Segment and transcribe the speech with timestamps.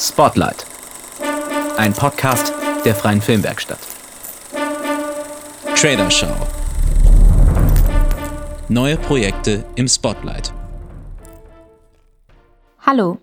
[0.00, 0.64] Spotlight.
[1.76, 2.52] Ein Podcast
[2.84, 3.80] der Freien Filmwerkstatt.
[5.74, 6.36] Trailerschau.
[8.68, 10.54] Neue Projekte im Spotlight.
[12.78, 13.18] Hallo,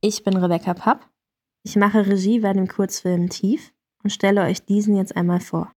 [0.00, 1.06] ich bin Rebecca Papp.
[1.64, 5.70] Ich mache Regie bei dem Kurzfilm Tief und stelle euch diesen jetzt einmal vor.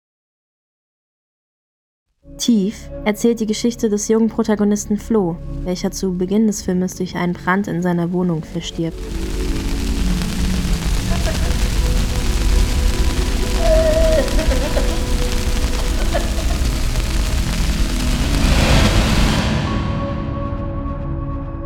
[2.38, 7.34] Tief erzählt die Geschichte des jungen Protagonisten Flo, welcher zu Beginn des Filmes durch einen
[7.34, 8.98] Brand in seiner Wohnung verstirbt.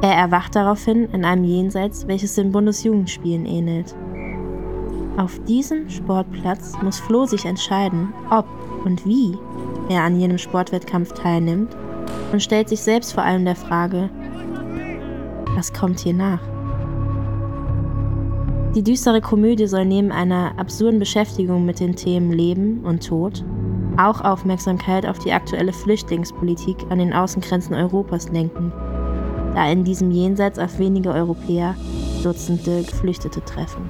[0.02, 3.94] Er erwacht daraufhin in einem Jenseits, welches den Bundesjugendspielen ähnelt.
[5.16, 8.46] Auf diesem Sportplatz muss Flo sich entscheiden, ob
[8.84, 9.38] und wie
[9.88, 11.74] er an jenem Sportwettkampf teilnimmt
[12.32, 14.10] und stellt sich selbst vor allem der Frage,
[15.54, 16.40] was kommt hier nach?
[18.74, 23.44] Die düstere Komödie soll neben einer absurden Beschäftigung mit den Themen Leben und Tod
[23.96, 28.72] auch Aufmerksamkeit auf die aktuelle Flüchtlingspolitik an den Außengrenzen Europas lenken,
[29.54, 31.74] da in diesem Jenseits auf wenige Europäer
[32.22, 33.88] Dutzende Geflüchtete treffen.